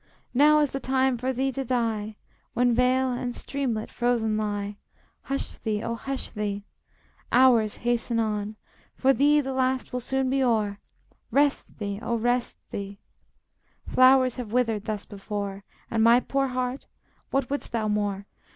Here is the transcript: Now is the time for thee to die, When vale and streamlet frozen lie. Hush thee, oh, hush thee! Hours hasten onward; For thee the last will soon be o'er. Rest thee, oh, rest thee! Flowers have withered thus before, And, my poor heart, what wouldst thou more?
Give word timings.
Now 0.33 0.57
is 0.61 0.71
the 0.71 0.79
time 0.79 1.15
for 1.19 1.31
thee 1.31 1.51
to 1.51 1.63
die, 1.63 2.15
When 2.55 2.73
vale 2.73 3.11
and 3.11 3.35
streamlet 3.35 3.91
frozen 3.91 4.35
lie. 4.35 4.77
Hush 5.25 5.51
thee, 5.59 5.83
oh, 5.83 5.93
hush 5.93 6.31
thee! 6.31 6.65
Hours 7.31 7.77
hasten 7.77 8.17
onward; 8.19 8.55
For 8.95 9.13
thee 9.13 9.41
the 9.41 9.53
last 9.53 9.93
will 9.93 9.99
soon 9.99 10.27
be 10.31 10.41
o'er. 10.43 10.79
Rest 11.29 11.77
thee, 11.77 11.99
oh, 12.01 12.15
rest 12.15 12.57
thee! 12.71 12.99
Flowers 13.87 14.37
have 14.37 14.51
withered 14.51 14.85
thus 14.85 15.05
before, 15.05 15.63
And, 15.91 16.03
my 16.03 16.19
poor 16.19 16.47
heart, 16.47 16.87
what 17.29 17.51
wouldst 17.51 17.71
thou 17.71 17.87
more? 17.87 18.25